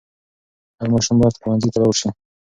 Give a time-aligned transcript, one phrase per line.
[0.79, 2.09] هر ماشوم باید ښوونځي ته ولاړ سي.